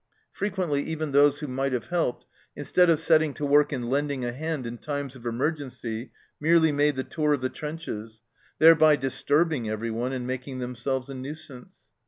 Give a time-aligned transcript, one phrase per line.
[0.31, 4.25] Frequently even those who might have helped, in stead of setting to work and lending
[4.25, 8.19] a hand in times of emergency, merely made the tour of the trenches,
[8.57, 11.83] thereby disturbing everyone and making themselves a nuisance.